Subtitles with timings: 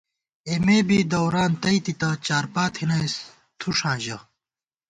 [0.49, 3.15] اېمےبی دوران تئی تِتہ، چارپا تھنَئیس
[3.59, 4.17] تھُݭاں ژَہ